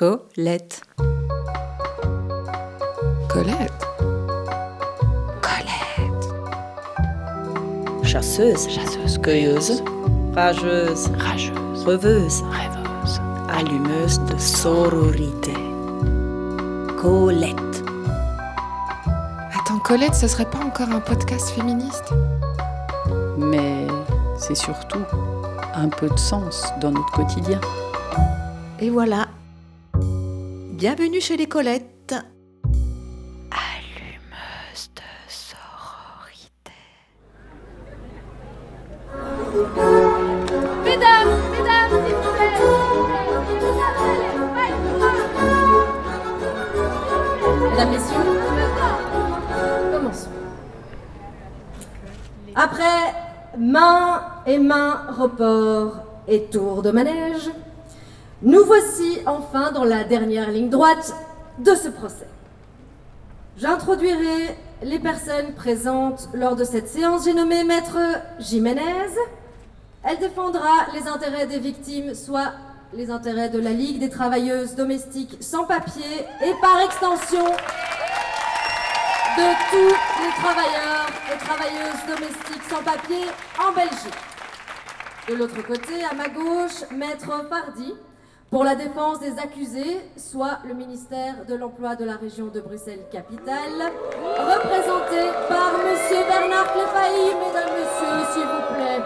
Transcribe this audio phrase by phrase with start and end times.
[0.00, 0.80] Colette.
[3.28, 3.86] Colette.
[5.42, 6.24] Colette.
[8.02, 9.18] Chasseuse, Chasseuse.
[9.18, 9.82] cueilleuse,
[10.34, 11.84] rageuse, Rageuse.
[11.84, 13.20] rêveuse, Rêveuse.
[13.50, 15.52] allumeuse de sororité.
[16.96, 17.84] Colette.
[19.54, 22.10] Attends, Colette, ce serait pas encore un podcast féministe?
[23.36, 23.86] Mais
[24.38, 25.04] c'est surtout
[25.74, 27.60] un peu de sens dans notre quotidien.
[28.78, 29.26] Et voilà.
[30.80, 32.14] Bienvenue chez les Colettes.
[33.52, 36.72] Allumeuse de sororité.
[40.82, 42.72] Mesdames, mesdames, s'il vous plaît, s'il
[44.40, 44.72] vous plaît,
[47.70, 48.26] Mesdames, Messieurs,
[49.92, 50.30] commençons.
[52.54, 53.00] Après
[53.58, 57.29] main et main report et tour de manège,
[58.42, 61.14] nous voici enfin dans la dernière ligne droite
[61.58, 62.28] de ce procès.
[63.58, 67.24] J'introduirai les personnes présentes lors de cette séance.
[67.24, 67.98] J'ai nommé Maître
[68.38, 69.10] Jiménez.
[70.02, 72.52] Elle défendra les intérêts des victimes, soit
[72.94, 77.44] les intérêts de la Ligue des travailleuses domestiques sans papier et par extension
[79.36, 83.26] de tous les travailleurs et travailleuses domestiques sans papier
[83.58, 84.14] en Belgique.
[85.28, 87.94] De l'autre côté, à ma gauche, Maître Pardy,
[88.50, 93.92] pour la défense des accusés, soit le ministère de l'Emploi de la région de Bruxelles-Capitale,
[94.38, 99.02] représenté par Monsieur Bernard Cléfailly, mesdames, messieurs, s'il vous plaît.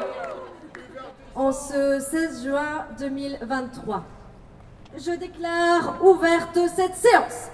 [1.34, 4.05] En ce 16 juin 2023,
[4.97, 7.51] je déclare ouverte cette séance.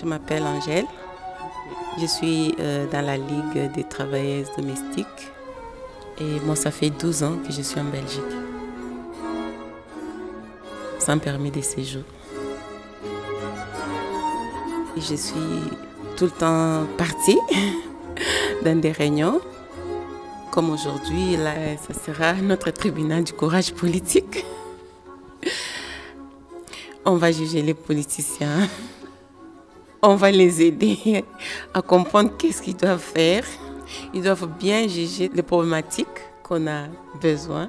[0.00, 0.86] Je m'appelle Angèle.
[2.00, 5.32] Je suis euh, dans la Ligue des travailleuses domestiques.
[6.20, 8.22] Et moi, ça fait 12 ans que je suis en Belgique.
[11.00, 12.04] Sans permis de séjour.
[14.96, 15.34] Et je suis
[16.16, 17.38] tout le temps partie
[18.64, 19.40] dans des réunions.
[20.52, 24.44] Comme aujourd'hui, là, ce sera notre tribunal du courage politique.
[27.04, 28.68] On va juger les politiciens
[30.02, 31.24] on va les aider
[31.74, 33.44] à comprendre qu'est-ce qu'ils doivent faire.
[34.14, 36.06] Ils doivent bien juger les problématiques
[36.42, 36.84] qu'on a
[37.20, 37.68] besoin.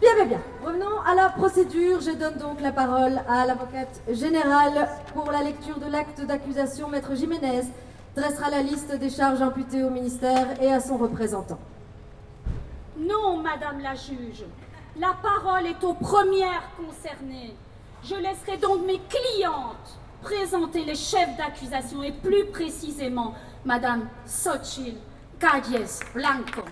[0.00, 0.40] Bien, bien, bien.
[0.64, 2.00] Revenons à la procédure.
[2.00, 6.88] Je donne donc la parole à l'avocate générale pour la lecture de l'acte d'accusation.
[6.88, 7.62] Maître Jiménez
[8.14, 11.58] dressera la liste des charges imputées au ministère et à son représentant.
[12.98, 14.44] Non, Madame la juge.
[14.98, 17.54] La parole est aux premières concernées.
[18.04, 24.96] Je laisserai donc mes clientes présenter les chefs d'accusation et plus précisément Madame Xochitl
[25.38, 26.62] Calles Blanco.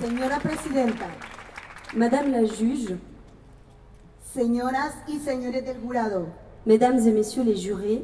[0.00, 1.06] Señora Presidenta,
[1.94, 2.96] Madame la juge,
[4.34, 6.26] señoras y señores del jurado,
[6.66, 8.02] Mesdames et Messieurs les jurés,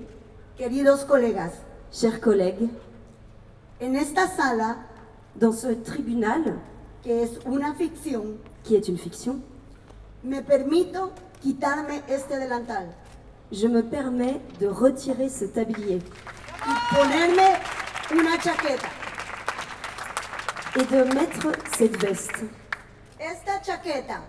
[0.57, 1.55] queridos colegas,
[1.91, 2.69] chers collègues,
[3.81, 4.77] en esta sala,
[5.35, 6.61] dans ce tribunal,
[7.03, 9.41] que es una ficción, qui est une fiction,
[10.25, 12.87] me permito quitarme este delantal
[13.53, 15.99] je me permets de retirer ce tablier
[16.67, 17.59] y ponerme
[18.13, 18.89] una chaqueta.
[20.77, 22.45] et de mettre cette veste.
[23.19, 24.21] Esta chaqueta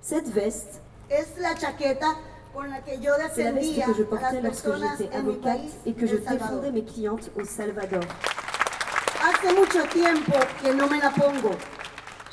[0.00, 0.80] Cette veste,
[1.10, 2.14] es la chaqueta
[2.54, 5.92] con la que yo c'est la veste defendía que je portais lorsque j'étais avocate et
[5.92, 8.04] que je défendais mes clientes au Salvador.
[9.22, 11.56] Hace mucho tiempo que no me la pongo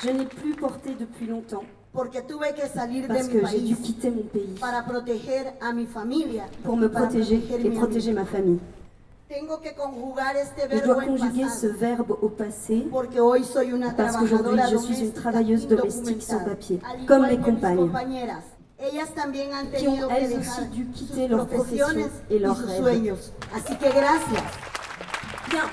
[0.03, 1.63] Je n'ai plus porté depuis longtemps
[1.93, 4.83] porque tuve que salir de parce mi que j'ai dû país quitter mon pays para
[4.83, 8.59] proteger a mi familia, pour me para protéger et mi protéger ma famille.
[9.27, 13.43] Tengo que conjugar este Je verbo dois en conjuguer ce verbe au passé Porque hoy
[13.43, 17.05] soy una parce qu'aujourd'hui trabajadora je suis une doméstica travailleuse domestique sans indocumentada, papier, al
[17.05, 18.43] comme mes que mis compagnes, compañeras.
[18.79, 22.11] Ellas también han qui ont que elles dejar aussi dû sus quitter leur profession profesiones
[22.29, 22.79] et y leurs sus rêves.
[22.79, 23.33] sueños.
[23.55, 24.43] Así que gracias.
[25.49, 25.63] Bien,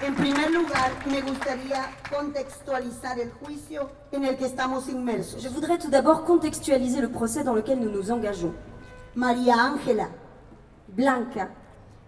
[0.00, 5.42] En primer lugar, me gustaría contextualizar el juicio en el que estamos inmersos.
[5.42, 8.54] je voudrais tout d'abord contextualiser le procès dans lequel nous nous engageons.
[9.16, 10.08] María Ángela
[10.86, 11.50] Blanca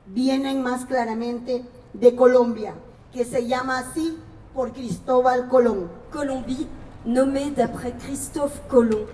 [0.06, 2.75] vienen más claramente de Colombia,
[3.12, 4.16] que se llama así
[4.54, 5.90] por Cristóbal Colón.
[6.12, 6.69] Colombie,
[7.04, 9.08] nommée d'après Christophe Colomb.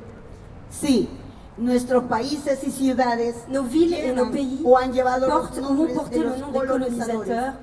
[0.69, 1.09] Sí,
[1.57, 5.83] nuestros países y ciudades Nos villes et nos pays o han llevado los portent ou
[5.83, 7.55] ont porté le nom des colonisateurs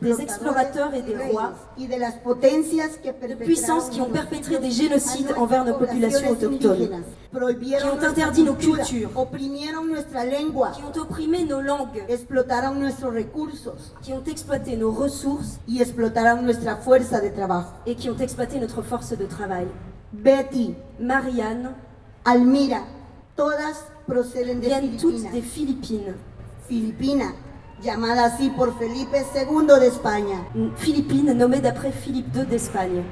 [0.00, 6.30] des explorateurs et des rois, de puissances qui ont perpétré des génocides envers nos populations
[6.30, 7.02] autochtones,
[7.32, 9.20] qui ont interdit nos cultures, qui ont
[11.00, 12.04] opprimé nos langues,
[14.02, 15.58] qui ont exploité nos ressources
[17.86, 19.66] et qui ont exploité notre force de travail.
[20.12, 21.72] Betty, Marianne
[22.24, 22.80] Almira,
[23.36, 24.68] todas proceden de
[24.98, 26.14] toutes des Philippines.
[26.68, 27.32] Filipina,
[27.82, 30.44] llamada así por Felipe II de España,
[30.76, 33.02] Philippines nommée d'après Philippe II d'Espagne.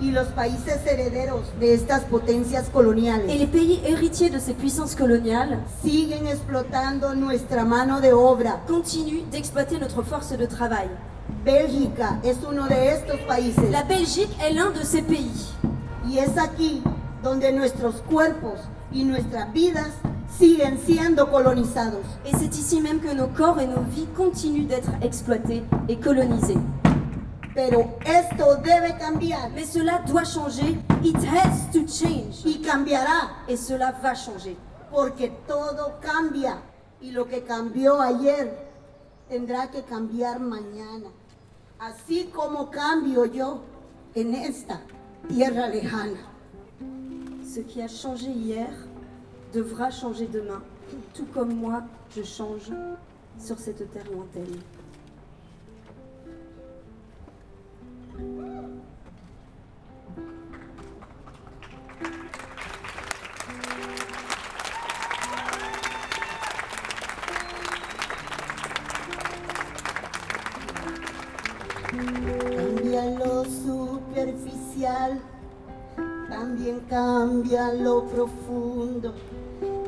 [0.00, 4.96] y los países herederos de estas potencias Et coloniales les pays héritiers de ces puissances
[4.96, 8.60] coloniales siguen explotando nuestra mano de obra.
[8.66, 10.88] continuent d'exploiter notre force de travail.
[11.44, 15.52] Bélgica es uno de estos países La Belgique est l'un de ces pays.
[16.08, 16.82] y es aquí
[17.22, 18.58] donde nuestros cuerpos
[18.92, 19.90] y nuestras vidas
[20.38, 22.04] siguen siendo colonizados.
[22.24, 26.58] Et c'est ici même que nos corps et nos vies continuent d'être exploités et colonisés.
[27.54, 30.78] Pero esto debe cambiar Mais cela doit changer.
[31.04, 32.44] It has to change.
[32.46, 34.56] y cambiará Et cela va changer.
[34.90, 36.62] porque todo cambia
[37.00, 38.70] y lo que cambió ayer
[39.28, 41.08] tendrá que cambiar mañana.
[41.78, 43.60] Así como cambio yo
[44.14, 44.80] en esta
[45.28, 46.20] tierra lejana.
[47.44, 48.70] Ce qui a changé hier
[49.52, 50.62] devra changer demain,
[51.14, 51.82] tout comme moi,
[52.16, 52.70] je change
[53.38, 54.60] sur cette terre lointaine.
[71.92, 75.20] Cambia lo superficial,
[76.88, 79.12] cambia lo profundo,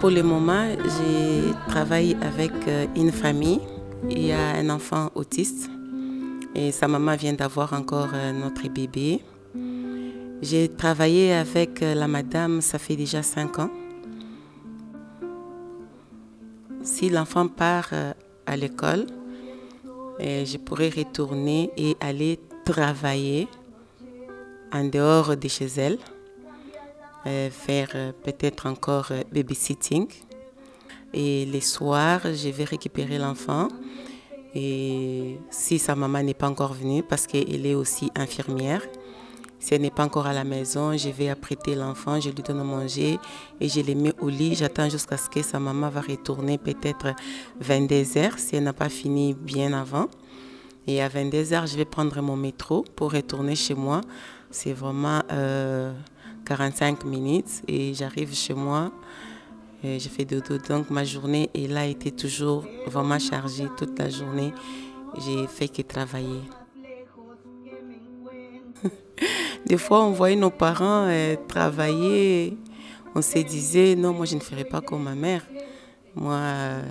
[0.00, 3.60] Pour le moment, je travaille avec euh, une famille.
[4.10, 5.70] Il y a un enfant autiste
[6.54, 9.22] et sa maman vient d'avoir encore euh, notre bébé.
[10.42, 13.70] J'ai travaillé avec euh, la madame, ça fait déjà cinq ans.
[16.82, 17.90] Si l'enfant part
[18.46, 19.06] à l'école,
[20.20, 23.48] je pourrais retourner et aller travailler
[24.72, 25.98] en dehors de chez elle
[27.50, 30.08] faire euh, peut-être encore euh, babysitting.
[31.12, 33.68] Et les soirs, je vais récupérer l'enfant.
[34.54, 38.82] Et si sa maman n'est pas encore venue, parce qu'elle est aussi infirmière,
[39.58, 42.60] si elle n'est pas encore à la maison, je vais apprêter l'enfant, je lui donne
[42.60, 43.18] à manger
[43.60, 44.54] et je le mets au lit.
[44.54, 47.14] J'attends jusqu'à ce que sa maman va retourner peut-être
[47.60, 50.08] 22 heures, si elle n'a pas fini bien avant.
[50.86, 54.02] Et à 22 heures, je vais prendre mon métro pour retourner chez moi.
[54.50, 55.92] C'est vraiment euh,
[56.46, 58.92] 45 minutes et j'arrive chez moi.
[59.82, 60.58] Et je fais dodo.
[60.58, 64.52] Donc ma journée, elle a été toujours vraiment chargée toute la journée.
[65.18, 66.42] J'ai fait que travailler.
[69.66, 72.56] Des fois, on voyait nos parents euh, travailler.
[73.14, 75.44] On se disait, non, moi, je ne ferai pas comme ma mère.
[76.14, 76.82] Moi, euh,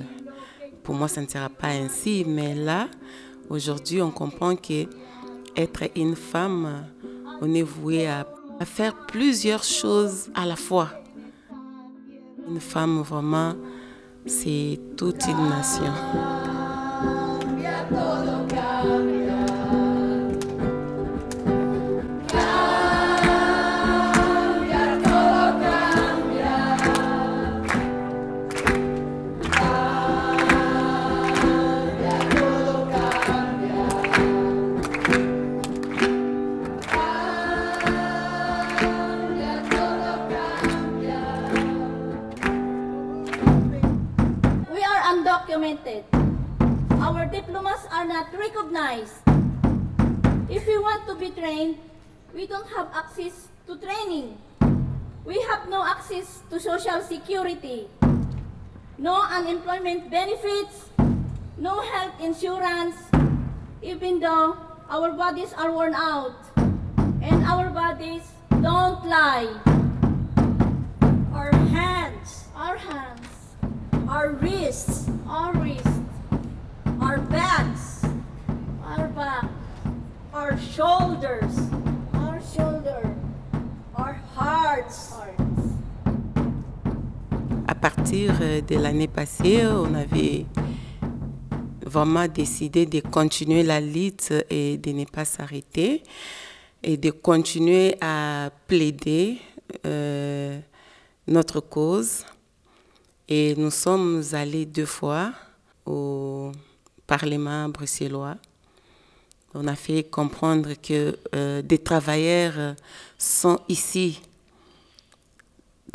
[0.84, 2.26] pour moi, ça ne sera pas ainsi.
[2.28, 2.88] Mais là,
[3.50, 4.86] aujourd'hui, on comprend que
[5.56, 6.86] être une femme,
[7.42, 8.26] on est voué à,
[8.60, 10.90] à faire plusieurs choses à la fois.
[12.48, 13.54] Une femme, vraiment,
[14.26, 15.94] c'est toute une nation.
[64.96, 68.24] Our bodies are worn out, and our bodies
[68.64, 69.52] don't lie.
[71.36, 73.28] Our hands, our hands,
[74.08, 76.00] our wrists, our wrists,
[77.02, 78.08] our backs,
[78.88, 79.52] our back,
[80.34, 81.60] our shoulders,
[82.14, 83.04] our shoulder,
[83.98, 85.12] our hearts.
[87.68, 90.46] À partir euh, de l'année passée, on avait
[91.96, 96.04] vraiment décidé de continuer la lutte et de ne pas s'arrêter
[96.84, 99.38] et de continuer à plaider
[99.86, 100.60] euh,
[101.26, 102.26] notre cause.
[103.30, 105.32] Et nous sommes allés deux fois
[105.86, 106.52] au
[107.08, 108.36] Parlement bruxellois.
[109.54, 112.76] On a fait comprendre que euh, des travailleurs
[113.18, 114.22] sont ici,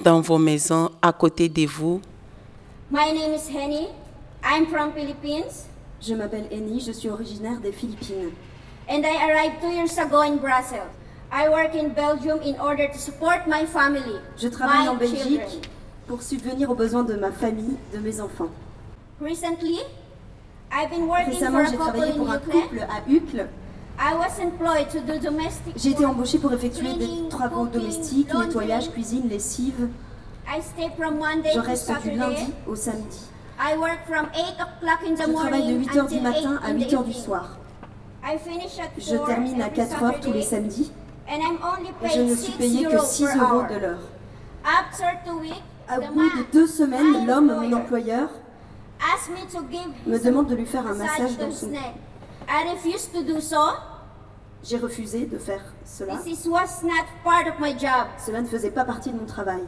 [0.02, 2.00] dans vos maisons, à côté de vous.
[2.90, 3.88] My name is Henny.
[4.42, 5.69] I'm from Philippines.
[6.00, 8.32] Je m'appelle Eni, je suis originaire des Philippines.
[8.88, 10.90] And I arrived two years ago in Brussels.
[11.30, 14.18] I work in Belgium in order to support my family.
[14.36, 15.60] Je travaille en Belgique children.
[16.08, 18.48] pour subvenir aux besoins de ma famille, de mes enfants.
[19.20, 19.78] Recently,
[20.72, 23.46] I've been working Récemment, j'ai travaillé pour un couple à Uccle.
[25.76, 28.48] J'ai été embauchée pour effectuer des travaux domestiques, laundry.
[28.48, 29.88] nettoyage, cuisine, lessive.
[30.48, 33.20] I stay from Monday Je to reste du lundi au samedi.
[33.62, 36.58] I work from 8 o'clock in the Je travaille de morning 8h du until matin
[36.62, 37.12] 8 à in the 8h du evening.
[37.24, 37.48] soir.
[38.24, 40.92] I finish at Je 4 termine à every 4h tous les Saturday, samedis
[41.28, 43.54] and I'm only et je paid ne suis 6 payée que euros 6 per euros
[43.60, 43.66] hour.
[43.68, 43.98] de l'heure.
[44.64, 48.28] After two weeks, Au the bout de deux semaines, l'homme, mon employer, employeur,
[49.14, 51.66] asked me to give me demande de lui faire un massage massage dans his son...
[51.70, 51.94] neck.
[52.48, 53.56] I refused to do so.
[54.62, 56.16] J'ai refusé de faire cela.
[56.18, 58.08] This is was not part of my job.
[58.18, 59.62] Cela ne faisait pas partie de mon travail.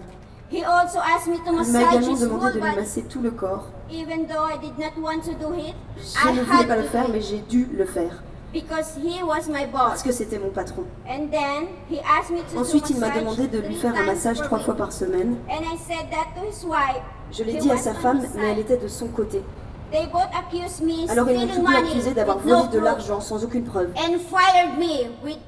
[0.50, 2.76] He also asked me to Il m'a massage également his demandé whole de lui body.
[2.76, 3.66] masser tout le corps.
[3.92, 6.76] Even though I did not want to do it, Je I ne voulais had pas
[6.76, 8.22] le to faire, do mais it j'ai dû le faire.
[8.52, 10.02] because he was my Parce boss.
[10.02, 10.84] que c'était mon patron.
[11.08, 13.76] And then he asked me to Ensuite, do il m'a massage demandé de lui three
[13.76, 15.36] faire un times massage trois fois par semaine.
[15.48, 17.02] And I said that to his wife.
[17.30, 18.70] Je l'ai He dit à was sa on femme, his mais elle side.
[18.70, 19.42] était de son côté.
[19.90, 22.56] They both accused me Alors ils m'ont stealing tous deux money accusé d'avoir with no
[22.56, 23.90] volé de proof l'argent sans aucune preuve.
[23.96, 25.38] and fired me with,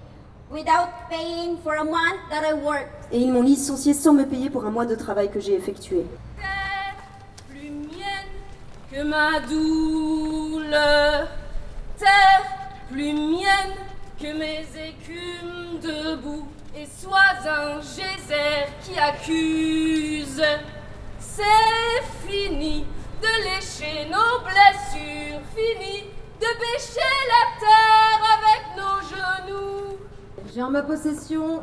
[0.51, 2.89] without paying for a month that I worked.
[3.13, 6.05] Et ils m'ont licencié sans me payer pour un mois de travail que j'ai effectué.
[8.95, 11.29] Que ma douleur.
[11.99, 12.45] Terre
[12.91, 13.75] plus mienne
[14.21, 16.47] que mes écumes debout.
[16.77, 20.43] Et sois un geyser qui accuse.
[21.19, 22.85] C'est fini
[23.23, 25.41] de lécher nos blessures.
[25.55, 26.05] Fini
[26.41, 29.99] de bêcher la terre avec nos genoux.
[30.53, 31.63] J'ai en ma possession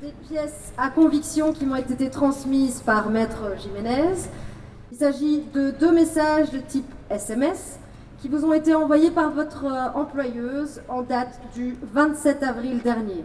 [0.00, 4.28] des pièces à conviction qui m'ont été transmises par Maître Jiménez.
[5.00, 7.78] Il s'agit de deux messages de type SMS
[8.20, 13.24] qui vous ont été envoyés par votre euh, employeuse en date du 27 avril dernier.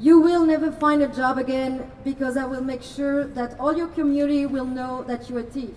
[0.00, 3.88] You will never find a job again because I will make sure that all your
[3.88, 5.74] community will know that you're a thief.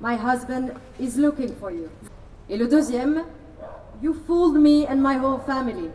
[0.00, 1.90] My husband is looking for you.
[2.48, 3.24] Et le deuxième,
[4.00, 5.90] You fooled me and my whole family.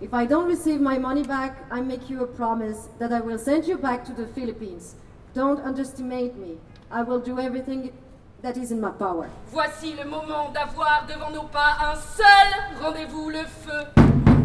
[0.00, 3.38] If I don't receive my money back, I make you a promise that I will
[3.38, 4.96] send you back to the Philippines.
[5.32, 6.58] Don't underestimate me.
[6.90, 7.92] I will do everything
[8.40, 9.28] that is in my power.
[9.52, 13.84] Voici le moment d'avoir devant nos pas un seul rendez-vous, le feu.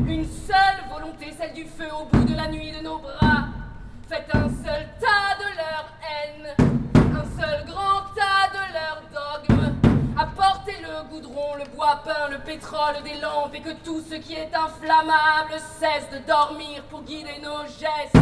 [0.05, 3.47] Une seule volonté, celle du feu au bout de la nuit de nos bras.
[4.09, 6.47] Faites un seul tas de leur haine,
[7.15, 9.75] un seul grand tas de leur dogme.
[10.17, 14.33] Apportez le goudron, le bois peint, le pétrole des lampes et que tout ce qui
[14.33, 18.17] est inflammable cesse de dormir pour guider nos gestes.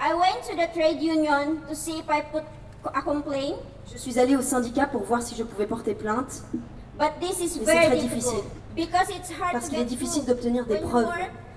[0.00, 2.42] I went to the trade union to see if I put
[2.90, 3.54] a complaint,
[3.92, 6.42] Je suis allée au syndicat pour voir si je pouvais porter plainte,
[6.98, 8.44] but this is mais c'est very très difficult difficile.
[8.76, 11.10] because it's hard Parce qu'il est difficile d'obtenir des preuves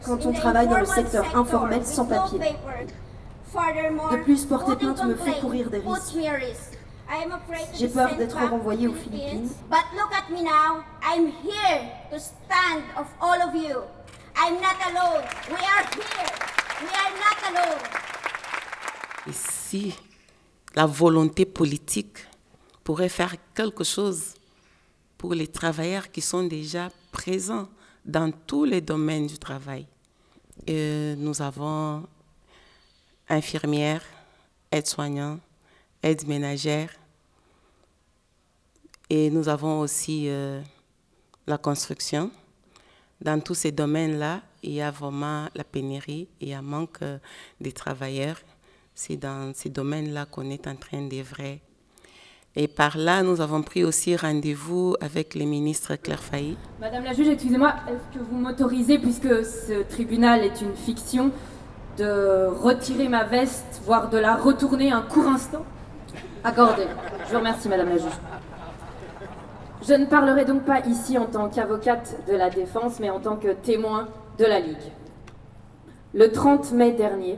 [0.03, 2.39] quand on travaille dans le secteur informel sans papier.
[4.11, 6.17] De plus, porter plainte me fait courir des risques.
[7.75, 9.29] J'ai be peur sent d'être renvoyée aux Philippines.
[9.29, 9.49] Philippines.
[9.69, 10.83] But look at me now.
[11.03, 13.81] I'm here to stand of all of you.
[14.35, 15.23] I'm not alone.
[15.47, 16.29] We are here.
[16.81, 17.79] We are not alone.
[19.27, 19.95] Et si
[20.75, 22.17] la volonté politique
[22.83, 24.33] pourrait faire quelque chose
[25.17, 27.69] pour les travailleurs qui sont déjà présents
[28.03, 29.87] dans tous les domaines du travail.
[30.67, 32.05] Nous avons
[33.29, 34.03] infirmières,
[34.71, 35.39] aides-soignants,
[36.03, 36.93] aides ménagères
[39.09, 40.61] et nous avons aussi euh,
[41.47, 42.31] la construction.
[43.21, 47.17] Dans tous ces domaines-là, il y a vraiment la pénurie, il y a manque euh,
[47.61, 48.37] de travailleurs.
[48.97, 51.61] C'est dans ces domaines-là qu'on est en train d'œuvrer.
[52.55, 56.57] Et par là, nous avons pris aussi rendez-vous avec le ministre Claire Failly.
[56.79, 61.31] Madame la juge, excusez-moi, est-ce que vous m'autorisez, puisque ce tribunal est une fiction,
[61.97, 65.65] de retirer ma veste, voire de la retourner un court instant?
[66.45, 66.83] Accordé.
[67.25, 68.17] Je vous remercie, Madame la juge.
[69.85, 73.35] Je ne parlerai donc pas ici en tant qu'avocate de la défense, mais en tant
[73.35, 74.07] que témoin
[74.39, 74.77] de la Ligue.
[76.13, 77.37] Le 30 mai dernier,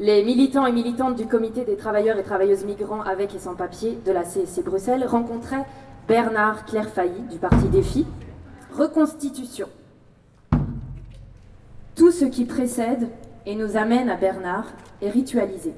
[0.00, 3.96] Les militants et militantes du comité des travailleurs et travailleuses migrants avec et sans papier
[4.04, 5.64] de la CSC Bruxelles rencontraient
[6.08, 8.04] Bernard Clairfailly du parti Défi.
[8.76, 9.68] Reconstitution.
[11.94, 13.08] Tout ce qui précède
[13.46, 14.66] et nous amène à Bernard
[15.00, 15.74] est ritualisé.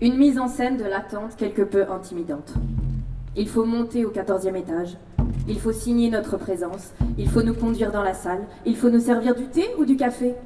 [0.00, 2.54] Une mise en scène de l'attente quelque peu intimidante.
[3.34, 4.98] Il faut monter au 14e étage.
[5.48, 6.92] Il faut signer notre présence.
[7.18, 8.44] Il faut nous conduire dans la salle.
[8.66, 10.36] Il faut nous servir du thé ou du café?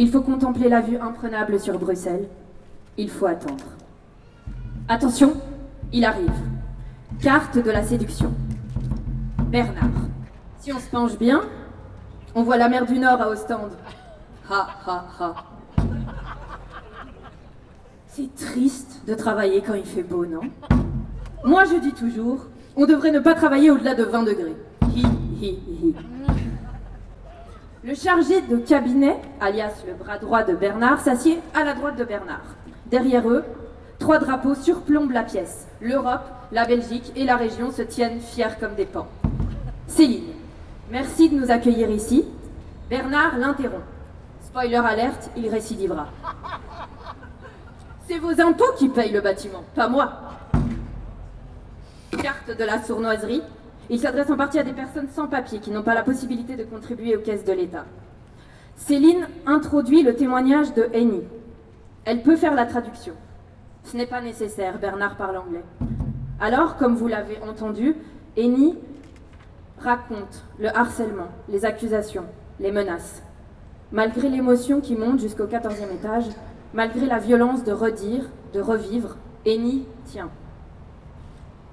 [0.00, 2.26] Il faut contempler la vue imprenable sur Bruxelles.
[2.96, 3.66] Il faut attendre.
[4.88, 5.34] Attention,
[5.92, 6.32] il arrive.
[7.20, 8.32] Carte de la séduction.
[9.50, 10.08] Bernard.
[10.58, 11.42] Si on se penche bien,
[12.34, 13.72] on voit la mer du Nord à Ostende.
[14.48, 15.34] Ha ha ha.
[18.06, 20.40] C'est triste de travailler quand il fait beau, non?
[21.44, 24.56] Moi je dis toujours, on devrait ne pas travailler au-delà de 20 degrés.
[24.96, 25.04] Hi
[25.42, 25.94] hi hi.
[27.82, 32.04] Le chargé de cabinet, alias le bras droit de Bernard, s'assied à la droite de
[32.04, 32.44] Bernard.
[32.86, 33.42] Derrière eux,
[33.98, 35.66] trois drapeaux surplombent la pièce.
[35.80, 39.08] L'Europe, la Belgique et la région se tiennent fiers comme des pans.
[39.86, 40.34] Céline,
[40.90, 42.26] merci de nous accueillir ici.
[42.90, 43.84] Bernard l'interrompt.
[44.44, 46.08] Spoiler alerte, il récidivera.
[48.06, 50.12] C'est vos impôts qui payent le bâtiment, pas moi.
[52.10, 53.42] Carte de la sournoiserie.
[53.92, 56.62] Il s'adresse en partie à des personnes sans papier qui n'ont pas la possibilité de
[56.62, 57.86] contribuer aux caisses de l'État.
[58.76, 61.22] Céline introduit le témoignage de Henny.
[62.04, 63.14] Elle peut faire la traduction.
[63.82, 65.64] Ce n'est pas nécessaire, Bernard parle anglais.
[66.38, 67.96] Alors, comme vous l'avez entendu,
[68.36, 68.78] Henny
[69.80, 72.26] raconte le harcèlement, les accusations,
[72.60, 73.24] les menaces.
[73.90, 76.26] Malgré l'émotion qui monte jusqu'au 14e étage,
[76.74, 80.30] malgré la violence de redire, de revivre, Henny tient.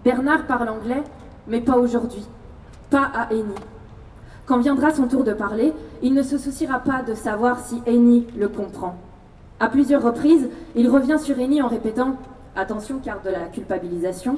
[0.04, 1.04] Bernard parle anglais,
[1.48, 2.26] mais pas aujourd'hui,
[2.90, 3.56] pas à Henny.
[4.46, 8.28] Quand viendra son tour de parler, il ne se souciera pas de savoir si Henny
[8.38, 8.96] le comprend.
[9.60, 12.16] À plusieurs reprises, il revient sur Henny en répétant
[12.56, 14.38] Attention, carte de la culpabilisation.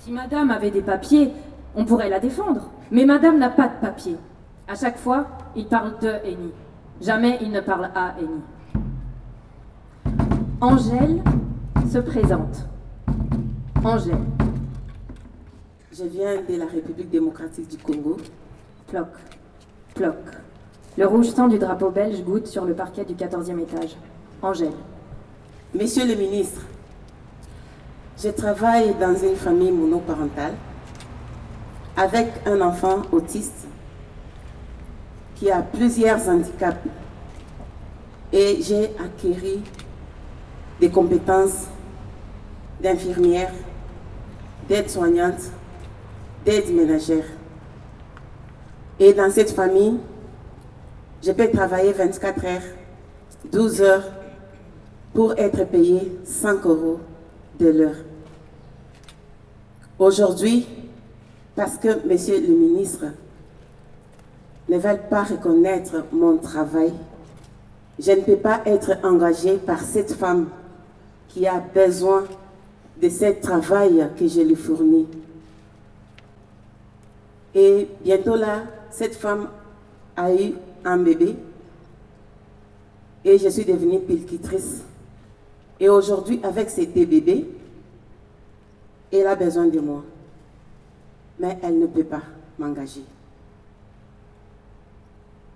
[0.00, 1.30] Si madame avait des papiers,
[1.76, 2.62] on pourrait la défendre.
[2.90, 4.16] Mais madame n'a pas de papiers.
[4.66, 6.50] À chaque fois, il parle de Henny.
[7.00, 8.42] Jamais il ne parle à Henny.
[10.60, 11.22] Angèle
[11.88, 12.66] se présente.
[13.84, 14.39] Angèle.
[16.00, 18.16] Je viens de la République démocratique du Congo.
[18.86, 19.08] Ploc,
[19.94, 20.16] ploc.
[20.96, 23.96] Le rouge sang du drapeau belge goutte sur le parquet du 14e étage.
[24.40, 24.72] Angèle.
[25.74, 26.62] Monsieur le ministre,
[28.18, 30.54] je travaille dans une famille monoparentale
[31.98, 33.66] avec un enfant autiste
[35.34, 36.78] qui a plusieurs handicaps
[38.32, 39.60] et j'ai acquis
[40.80, 41.66] des compétences
[42.80, 43.52] d'infirmière,
[44.66, 45.50] d'aide-soignante,
[46.44, 47.24] d'aide ménagère.
[48.98, 49.98] Et dans cette famille,
[51.22, 52.62] je peux travailler 24 heures,
[53.52, 54.04] 12 heures
[55.14, 57.00] pour être payé 5 euros
[57.58, 57.96] de l'heure.
[59.98, 60.66] Aujourd'hui,
[61.56, 63.04] parce que Monsieur le ministre
[64.68, 66.92] ne veut pas reconnaître mon travail,
[67.98, 70.48] je ne peux pas être engagée par cette femme
[71.28, 72.24] qui a besoin
[73.00, 75.06] de ce travail que je lui fournis.
[77.54, 79.48] Et bientôt là, cette femme
[80.16, 81.36] a eu un bébé
[83.24, 84.84] et je suis devenue pilquitrice.
[85.78, 87.50] Et aujourd'hui, avec ces deux bébés,
[89.12, 90.04] elle a besoin de moi.
[91.38, 92.22] Mais elle ne peut pas
[92.58, 93.04] m'engager.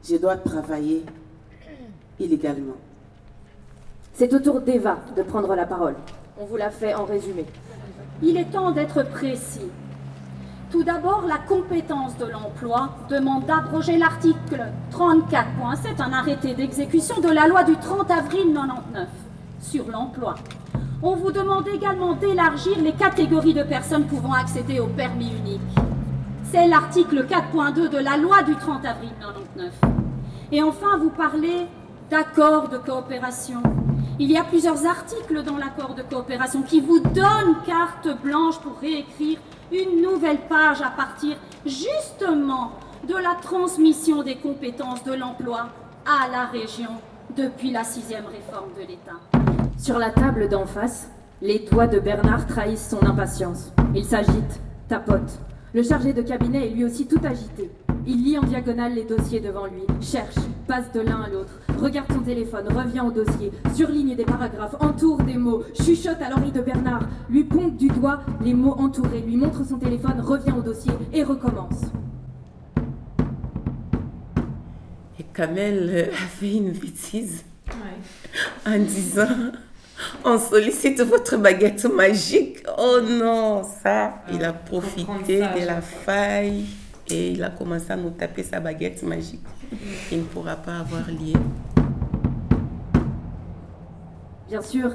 [0.02, 1.04] Je dois travailler
[2.18, 2.76] illégalement.
[4.14, 5.96] C'est au tour d'Eva de prendre la parole.
[6.38, 7.44] On vous l'a fait en résumé.
[8.22, 9.70] Il est temps d'être précis.
[10.74, 17.46] Tout d'abord, la compétence de l'emploi demande d'abroger l'article 34.7, un arrêté d'exécution de la
[17.46, 19.06] loi du 30 avril 99
[19.60, 20.34] sur l'emploi.
[21.00, 25.60] On vous demande également d'élargir les catégories de personnes pouvant accéder au permis unique.
[26.50, 29.72] C'est l'article 4.2 de la loi du 30 avril 99.
[30.50, 31.68] Et enfin, vous parlez
[32.10, 33.62] d'accord de coopération.
[34.18, 38.76] Il y a plusieurs articles dans l'accord de coopération qui vous donnent carte blanche pour
[38.80, 39.38] réécrire
[39.74, 42.72] une nouvelle page à partir justement
[43.08, 45.68] de la transmission des compétences de l'emploi
[46.06, 46.90] à la région
[47.36, 49.18] depuis la sixième réforme de l'État.
[49.76, 51.10] Sur la table d'en face,
[51.42, 53.72] les doigts de Bernard trahissent son impatience.
[53.94, 55.38] Il s'agite, tapote.
[55.74, 57.68] Le chargé de cabinet est lui aussi tout agité.
[58.06, 60.36] Il lit en diagonale les dossiers devant lui, cherche,
[60.68, 65.24] passe de l'un à l'autre, regarde son téléphone, revient au dossier, surligne des paragraphes, entoure
[65.24, 69.36] des mots, chuchote à l'oreille de Bernard, lui pompe du doigt les mots entourés, lui
[69.36, 71.80] montre son téléphone, revient au dossier et recommence.
[75.18, 77.44] Et Kamel a fait une bêtise
[78.64, 79.52] en disant
[80.24, 82.63] on sollicite votre baguette magique.
[82.86, 86.66] Oh non, ça, il a profité ça, de la faille
[87.08, 89.46] et il a commencé à nous taper sa baguette magique.
[90.12, 91.32] Il ne pourra pas avoir lié.
[94.48, 94.90] Bien sûr,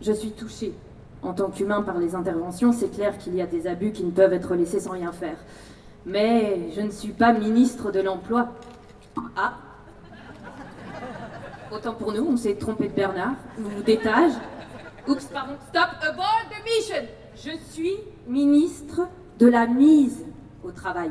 [0.00, 0.72] je suis touchée.
[1.20, 4.12] En tant qu'humain par les interventions, c'est clair qu'il y a des abus qui ne
[4.12, 5.38] peuvent être laissés sans rien faire.
[6.06, 8.50] Mais je ne suis pas ministre de l'Emploi.
[9.36, 9.54] Ah
[11.72, 14.32] Autant pour nous, on s'est trompé de Bernard, ou d'étage.
[15.06, 19.02] Oups, pardon, stop, abort the mission Je suis ministre
[19.38, 20.24] de la mise
[20.62, 21.10] au travail.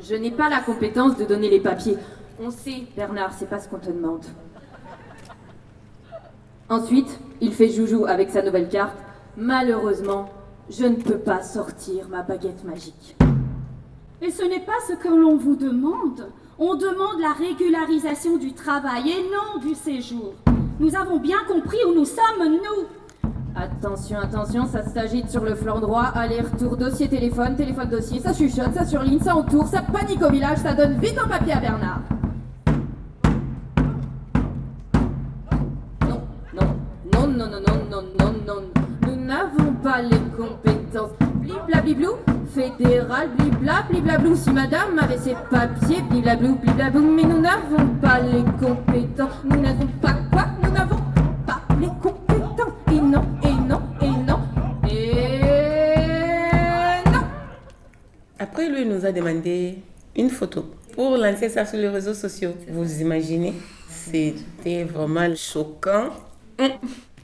[0.00, 1.98] Je n'ai pas la compétence de donner les papiers.
[2.40, 4.24] On sait, Bernard, c'est pas ce qu'on te demande.
[6.70, 8.96] Ensuite, il fait joujou avec sa nouvelle carte.
[9.36, 10.30] Malheureusement,
[10.70, 13.16] je ne peux pas sortir ma baguette magique.
[14.22, 16.30] Et ce n'est pas ce que l'on vous demande.
[16.58, 20.34] On demande la régularisation du travail et non du séjour.
[20.80, 22.86] Nous avons bien compris où nous sommes, nous.
[23.56, 26.04] Attention, attention, ça s'agite sur le flanc droit.
[26.14, 28.20] Aller-retour, dossier, téléphone, téléphone, dossier.
[28.20, 31.54] Ça chuchote, ça surligne, ça entoure, ça panique au village, ça donne vite un papier
[31.54, 32.00] à Bernard.
[36.08, 36.20] Non,
[36.54, 36.68] non,
[37.34, 38.62] non, non, non, non, non, non, non.
[39.04, 41.10] Nous n'avons pas les compétences.
[41.40, 42.12] Bliblabliblou,
[42.54, 44.36] fédéral, blibla, bliblablou.
[44.36, 47.02] Si madame avait ses papiers, bliblablou, bliblablou.
[47.02, 49.42] Mais nous n'avons pas les compétences.
[49.44, 50.14] Nous n'avons pas
[58.68, 59.78] Lui, nous a demandé
[60.14, 62.54] une photo pour lancer ça sur les réseaux sociaux.
[62.68, 63.54] Vous imaginez?
[63.88, 66.10] C'était vraiment choquant.
[66.58, 66.70] Hum.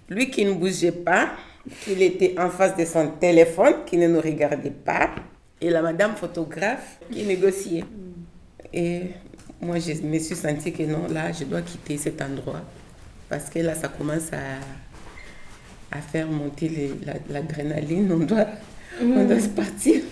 [0.08, 1.30] Lui qui ne bougeait pas,
[1.82, 5.10] qu'il était en face de son téléphone, qui ne nous regardait pas,
[5.60, 7.84] et la madame photographe qui négociait.
[8.72, 9.02] Et
[9.60, 12.60] moi, je me suis sentie que non, là, je dois quitter cet endroit.
[13.28, 16.92] Parce que là, ça commence à, à faire monter
[17.28, 18.12] l'adrénaline.
[18.12, 18.46] on, doit,
[19.02, 20.02] on doit se partir.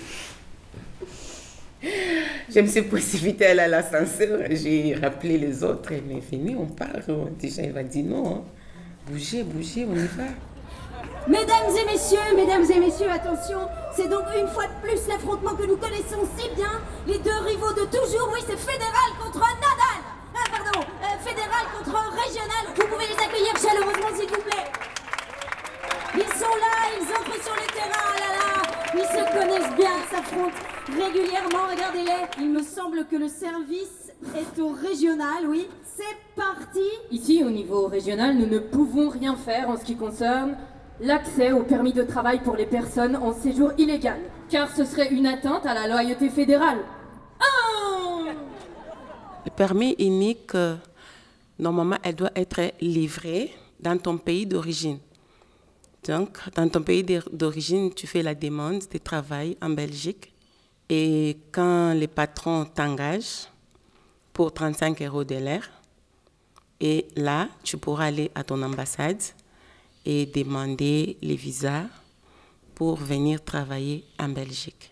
[2.55, 4.41] Je me suis précipitée à l'ascenseur.
[4.51, 5.91] J'ai rappelé les autres.
[6.07, 6.89] Mais venez, on part.
[7.39, 8.37] Déjà, il va dire non.
[8.37, 8.43] hein.
[9.07, 10.25] Bougez, bougez, on y va.
[11.29, 13.61] Mesdames et messieurs, mesdames et messieurs, attention,
[13.97, 17.73] c'est donc une fois de plus l'affrontement que nous connaissons si bien, les deux rivaux
[17.73, 20.03] de toujours, oui c'est fédéral contre Nadal
[20.35, 21.95] Ah pardon, euh, fédéral contre
[22.27, 24.67] régional, vous pouvez les accueillir chaleureusement s'il vous plaît
[26.17, 28.52] Ils sont là, ils entrent sur le terrain, ah là là
[28.95, 34.69] Ils se connaissent bien, s'affrontent régulièrement, regardez-les Il me semble que le service est au
[34.69, 39.85] régional, oui, c'est parti Ici, au niveau régional, nous ne pouvons rien faire en ce
[39.85, 40.57] qui concerne
[41.01, 45.27] l'accès au permis de travail pour les personnes en séjour illégal, car ce serait une
[45.27, 46.79] atteinte à la loyauté fédérale.
[49.45, 50.77] Le permis unique, euh,
[51.59, 54.99] normalement, elle doit être livrée dans ton pays d'origine.
[56.07, 60.33] Donc, dans ton pays d'or- d'origine, tu fais la demande de travail en Belgique.
[60.89, 63.47] Et quand les patrons t'engagent
[64.33, 65.69] pour 35 euros de l'heure,
[66.81, 69.23] et là, tu pourras aller à ton ambassade
[70.05, 71.85] et demander les visas
[72.75, 74.91] pour venir travailler en Belgique.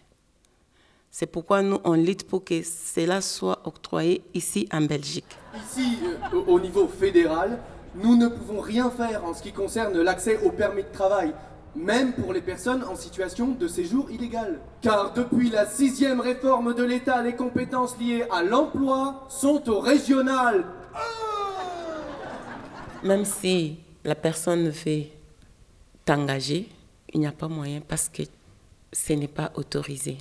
[1.10, 5.24] C'est pourquoi nous, on lutte pour que cela soit octroyé ici en Belgique.
[5.56, 5.98] Ici,
[6.32, 7.58] euh, au niveau fédéral,
[7.94, 11.32] nous ne pouvons rien faire en ce qui concerne l'accès au permis de travail,
[11.74, 14.60] même pour les personnes en situation de séjour illégal.
[14.80, 20.64] Car depuis la sixième réforme de l'État, les compétences liées à l'emploi sont au régional.
[23.02, 25.04] Même si la personne veut
[26.04, 26.68] t'engager,
[27.12, 28.22] il n'y a pas moyen parce que
[28.92, 30.18] ce n'est pas autorisé.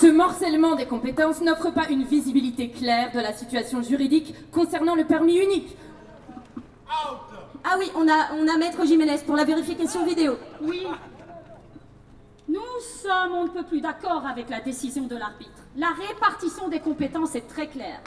[0.00, 5.04] Ce morcellement des compétences n'offre pas une visibilité claire de la situation juridique concernant le
[5.04, 5.76] permis unique.
[6.88, 10.36] Ah oui, on a, on a Maître Jiménez pour la vérification vidéo.
[10.60, 10.86] Oui.
[12.48, 12.60] Nous
[13.02, 15.62] sommes, on ne peut plus d'accord avec la décision de l'arbitre.
[15.76, 18.00] La répartition des compétences est très claire.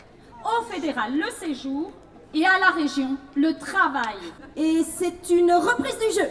[0.44, 1.92] Au fédéral, le séjour
[2.34, 4.18] et à la région, le travail.
[4.56, 6.30] Et c'est une reprise du jeu.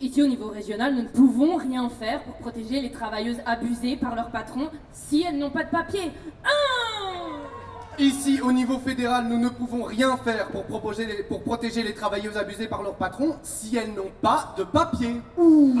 [0.00, 4.14] Ici, au niveau régional, nous ne pouvons rien faire pour protéger les travailleuses abusées par
[4.14, 6.10] leur patron si elles n'ont pas de papier.
[7.98, 11.92] Ici, au niveau fédéral, nous ne pouvons rien faire pour, proposer les- pour protéger les
[11.92, 15.20] travailleuses abusées par leur patron si elles n'ont pas de papier.
[15.36, 15.74] Ouh,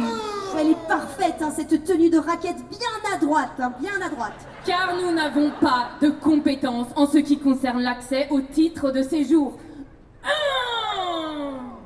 [0.58, 4.34] elle est parfaite, hein, cette tenue de raquette bien à droite, hein, bien à droite.
[4.66, 9.58] Car nous n'avons pas de compétences en ce qui concerne l'accès au titre de séjour.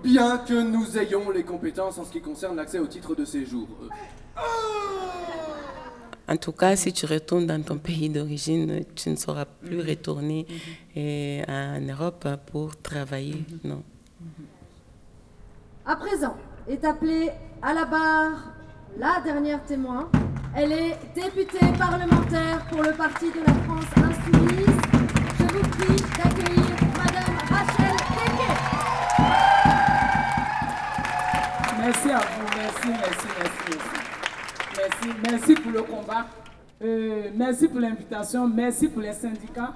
[0.03, 3.69] Bien que nous ayons les compétences en ce qui concerne l'accès au titre de séjour.
[4.37, 4.41] Euh,
[6.27, 10.47] En tout cas, si tu retournes dans ton pays d'origine, tu ne sauras plus retourner
[10.97, 13.45] eh, en Europe pour travailler.
[13.63, 13.83] Non.
[15.85, 16.35] À présent,
[16.69, 18.55] est appelée à la barre
[18.99, 20.09] la dernière témoin.
[20.57, 24.81] Elle est députée parlementaire pour le Parti de la France Insoumise.
[25.39, 28.53] Je vous prie d'accueillir Madame Rachel Keke.
[31.81, 34.04] Merci à vous, merci, merci, merci, merci.
[35.31, 36.27] Merci, pour le combat.
[36.83, 39.75] Euh, merci pour l'invitation, merci pour les syndicats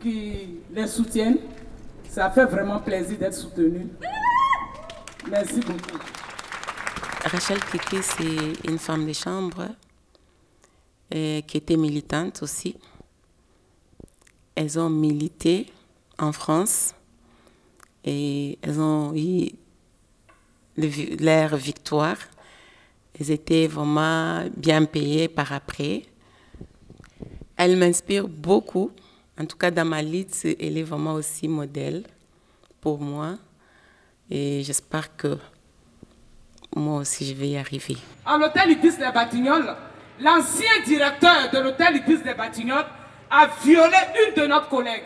[0.00, 1.38] qui les soutiennent.
[2.08, 3.86] Ça fait vraiment plaisir d'être soutenu.
[5.30, 5.98] Merci beaucoup.
[7.24, 9.68] Rachel Kiki, c'est une femme de chambre
[11.14, 12.76] euh, qui était militante aussi.
[14.54, 15.70] Elles ont milité
[16.18, 16.94] en France
[18.04, 19.50] et elles ont eu
[20.76, 22.16] le- leur victoire.
[23.20, 26.02] Elles étaient vraiment bien payées par après.
[27.56, 28.90] Elle m'inspire beaucoup.
[29.38, 32.04] En tout cas, dans ma liste, elle est vraiment aussi modèle
[32.80, 33.36] pour moi.
[34.30, 35.36] Et j'espère que
[36.76, 37.96] moi aussi, je vais y arriver.
[38.24, 39.74] À l'hôtel Ibis des Batignolles,
[40.20, 42.86] l'ancien directeur de l'hôtel Ibis des Batignolles
[43.30, 45.04] a violé une de nos collègues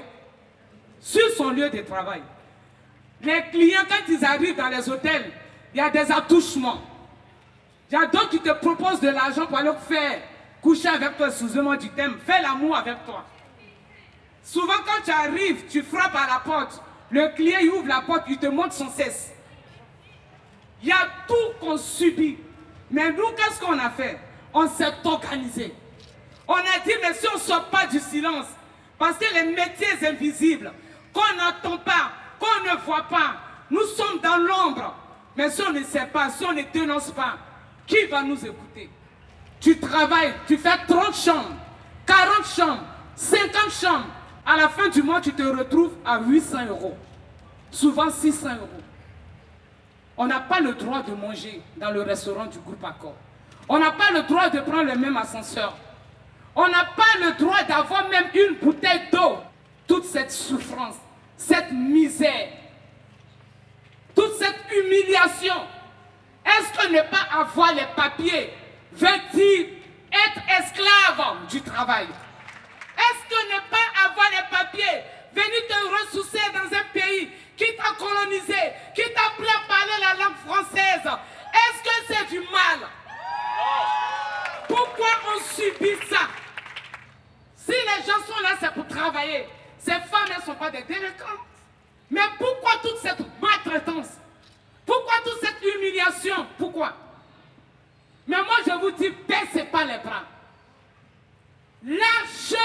[1.00, 2.22] sur son lieu de travail.
[3.22, 5.30] Les clients, quand ils arrivent dans les hôtels,
[5.74, 6.80] il y a des attouchements.
[7.92, 10.22] Il y a d'autres qui te proposent de l'argent pour aller faire
[10.62, 13.22] coucher avec toi, excusez-moi du thème, faire l'amour avec toi.
[14.42, 16.80] Souvent, quand tu arrives, tu frappes à la porte.
[17.10, 19.30] Le client, il ouvre la porte, il te montre son cesse.
[20.82, 22.38] Il y a tout qu'on subit.
[22.90, 24.18] Mais nous, qu'est-ce qu'on a fait?
[24.54, 25.74] On s'est organisé.
[26.48, 28.46] On a dit, mais si on ne sort pas du silence,
[28.98, 30.72] parce que les métiers invisibles,
[31.12, 33.34] qu'on n'entend pas, qu'on ne voit pas,
[33.70, 34.94] nous sommes dans l'ombre.
[35.36, 37.36] Mais si on ne sait pas, si on ne dénonce pas,
[37.92, 38.88] qui va nous écouter?
[39.60, 41.56] Tu travailles, tu fais 30 chambres,
[42.06, 44.06] 40 chambres, 50 chambres.
[44.44, 46.96] À la fin du mois, tu te retrouves à 800 euros.
[47.70, 48.68] Souvent 600 euros.
[50.16, 53.14] On n'a pas le droit de manger dans le restaurant du groupe Accor.
[53.68, 55.76] On n'a pas le droit de prendre le même ascenseur.
[56.56, 59.38] On n'a pas le droit d'avoir même une bouteille d'eau.
[59.86, 60.96] Toute cette souffrance,
[61.36, 62.48] cette misère,
[64.14, 65.54] toute cette humiliation.
[66.44, 68.52] Est-ce que ne pas avoir les papiers
[68.92, 69.66] veut dire
[70.12, 72.06] être esclave du travail?
[72.98, 75.02] Est-ce que ne pas avoir les papiers,
[75.32, 80.24] venir te ressourcer dans un pays qui t'a colonisé, qui t'a appris à parler la
[80.24, 81.18] langue française,
[81.52, 82.88] est-ce que c'est du mal?
[84.68, 86.28] Pourquoi on subit ça?
[87.56, 89.46] Si les gens sont là, c'est pour travailler.
[89.78, 91.46] Ces femmes, ne sont pas des délinquantes.
[92.10, 94.18] Mais pourquoi toute cette maltraitance
[94.86, 96.46] Pourquoi toute cette humiliation?
[96.58, 96.92] Pourquoi?
[98.26, 100.22] Mais moi, je vous dis, baissez pas les bras.
[101.84, 102.56] Lâchez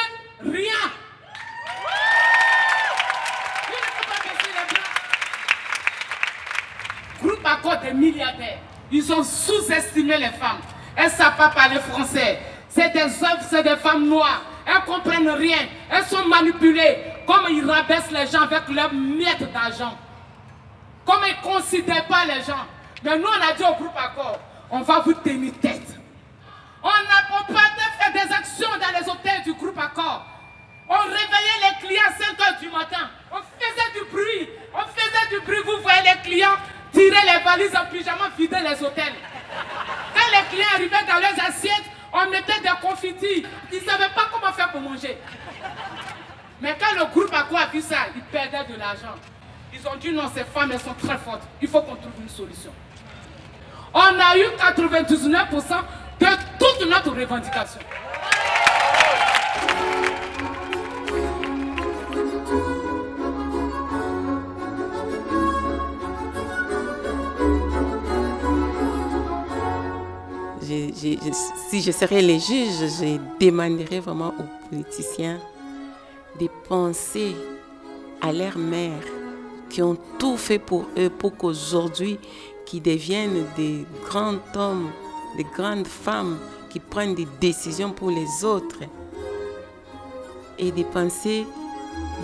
[0.42, 0.92] rien.
[7.22, 8.60] Groupe accord des milliardaires.
[8.92, 10.60] Ils ont sous-estimé les femmes.
[10.96, 12.40] Elles ne savent pas parler français.
[12.70, 14.44] C'est des œuvres, c'est des femmes noires.
[14.66, 15.68] Elles ne comprennent rien.
[15.90, 16.98] Elles sont manipulées.
[17.26, 19.98] Comme ils rabaissent les gens avec leurs miettes d'argent.
[21.08, 22.66] Comme ils ne considèrent pas les gens.
[23.02, 24.40] Mais nous, on a dit au groupe accord,
[24.70, 25.96] on va vous tenir tête.
[26.84, 30.26] On n'a pas fait des actions dans les hôtels du groupe accord.
[30.90, 33.10] On réveillait les clients à 5 heures du matin.
[33.32, 34.50] On faisait du bruit.
[34.74, 35.62] On faisait du bruit.
[35.66, 36.58] Vous voyez les clients
[36.92, 39.16] tirer les valises en pyjama, vider les hôtels.
[40.14, 43.46] Quand les clients arrivaient dans leurs assiettes, on mettait des confitis.
[43.72, 45.18] Ils ne savaient pas comment faire pour manger.
[46.60, 49.16] Mais quand le groupe accord a vu ça, ils perdaient de l'argent.
[49.80, 51.44] Ils ont dit non, ces femmes, elles sont très fortes.
[51.62, 52.72] Il faut qu'on trouve une solution.
[53.94, 55.84] On a eu 99%
[56.20, 56.26] de
[56.60, 57.80] toute notre revendication.
[71.70, 75.40] Si je serais les juges, je demanderais vraiment aux politiciens
[76.40, 77.36] de penser
[78.22, 79.17] à leurs mères
[79.70, 82.20] qui ont tout fait pour eux pour qu'aujourd'hui,
[82.66, 84.90] qu'ils deviennent des grands hommes,
[85.38, 86.38] des grandes femmes
[86.70, 88.80] qui prennent des décisions pour les autres.
[90.60, 91.46] Et de penser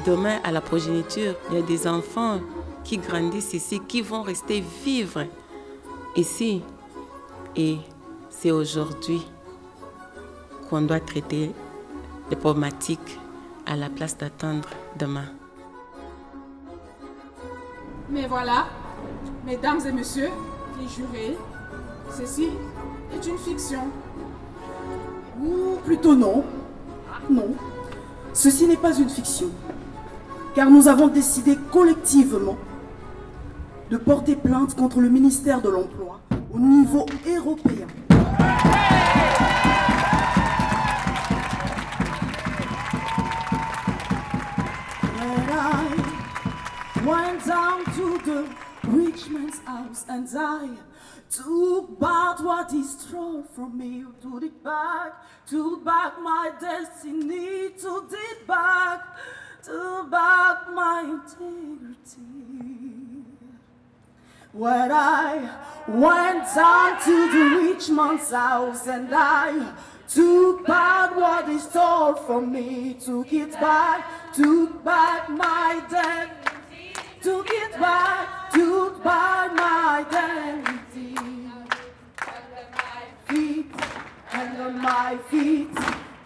[0.05, 1.35] demain à la progéniture.
[1.49, 2.39] Il y a des enfants
[2.83, 5.25] qui grandissent ici, qui vont rester vivre
[6.15, 6.61] ici.
[7.55, 7.77] Et
[8.29, 9.21] c'est aujourd'hui
[10.69, 11.51] qu'on doit traiter
[12.29, 13.19] les problématiques
[13.65, 15.42] à la place d'attendre demain.
[18.13, 18.67] Mais voilà,
[19.43, 20.29] mesdames et messieurs,
[20.79, 21.35] les jurés,
[22.15, 22.49] ceci
[23.11, 23.79] est une fiction.
[25.41, 26.43] Ou plutôt non.
[27.27, 27.55] Non.
[28.31, 29.47] Ceci n'est pas une fiction.
[30.53, 32.57] Car nous avons décidé collectivement
[33.89, 36.19] de porter plainte contre le ministère de l'Emploi
[36.53, 37.87] au niveau européen.
[47.33, 48.55] Went down to the
[48.89, 50.69] rich man's house and I
[51.31, 55.13] took back what he stole from me, took it back,
[55.47, 59.01] took back my destiny, took it back,
[59.63, 62.21] took back my integrity.
[64.51, 65.49] When I
[65.87, 69.73] went down to the rich man's house and I
[70.07, 76.52] took back what he stole from me, took it back, took back my dignity,
[77.23, 81.15] took it back, took back my dignity.
[83.29, 83.65] Feet,
[84.33, 85.69] under my feet,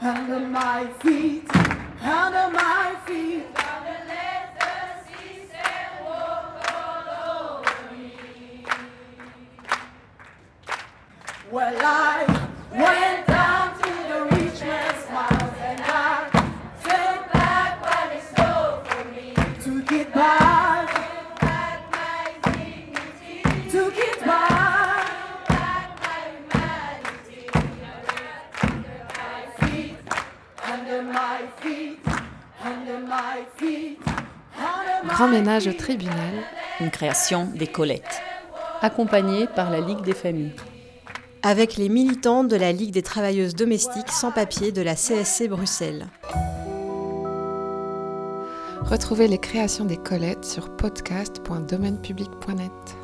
[0.01, 1.43] under my feet,
[2.01, 3.45] under my feet.
[11.51, 12.46] Well, I
[35.07, 36.43] Grand ménage au tribunal.
[36.79, 38.21] Une création des Colettes.
[38.81, 40.53] Accompagnée par la Ligue des familles.
[41.43, 46.07] Avec les militants de la Ligue des travailleuses domestiques sans papier de la CSC Bruxelles.
[48.81, 52.96] Retrouvez les créations des Colettes sur podcast.domainepublic.net.